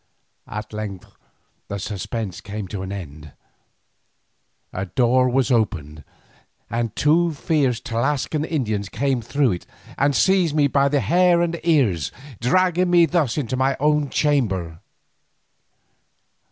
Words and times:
At 0.47 0.73
length 0.73 1.15
the 1.67 1.77
suspense 1.77 2.41
came 2.41 2.67
to 2.69 2.81
an 2.81 2.91
end; 2.91 3.33
a 4.73 4.87
door 4.87 5.29
was 5.29 5.51
opened, 5.51 6.03
and 6.71 6.95
two 6.95 7.33
fierce 7.33 7.79
Tlascalan 7.79 8.43
Indians 8.45 8.89
came 8.89 9.21
through 9.21 9.51
it 9.51 9.67
and 9.99 10.15
seized 10.15 10.55
me 10.55 10.65
by 10.65 10.89
the 10.89 11.01
hair 11.01 11.43
and 11.43 11.59
ears, 11.63 12.11
dragging 12.39 12.89
me 12.89 13.05
thus 13.05 13.37
into 13.37 13.55
my 13.55 13.77
own 13.79 14.09
chamber. 14.09 14.79